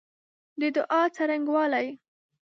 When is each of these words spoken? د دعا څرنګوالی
د 0.59 0.63
دعا 0.75 1.01
څرنګوالی 1.15 1.87